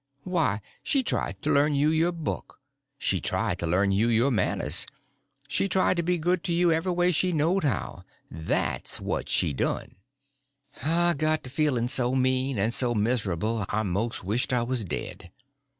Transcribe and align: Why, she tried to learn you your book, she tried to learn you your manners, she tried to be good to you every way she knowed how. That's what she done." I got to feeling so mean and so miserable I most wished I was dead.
Why, 0.23 0.61
she 0.81 1.03
tried 1.03 1.43
to 1.43 1.51
learn 1.53 1.75
you 1.75 1.91
your 1.91 2.11
book, 2.11 2.59
she 2.97 3.21
tried 3.21 3.59
to 3.59 3.67
learn 3.67 3.91
you 3.91 4.09
your 4.09 4.31
manners, 4.31 4.87
she 5.47 5.69
tried 5.69 5.95
to 5.97 6.01
be 6.01 6.17
good 6.17 6.43
to 6.45 6.53
you 6.53 6.71
every 6.71 6.91
way 6.91 7.11
she 7.11 7.31
knowed 7.31 7.63
how. 7.63 8.03
That's 8.31 8.99
what 8.99 9.29
she 9.29 9.53
done." 9.53 9.97
I 10.81 11.13
got 11.13 11.43
to 11.43 11.51
feeling 11.51 11.87
so 11.87 12.15
mean 12.15 12.57
and 12.57 12.73
so 12.73 12.95
miserable 12.95 13.63
I 13.69 13.83
most 13.83 14.23
wished 14.23 14.51
I 14.51 14.63
was 14.63 14.83
dead. 14.83 15.29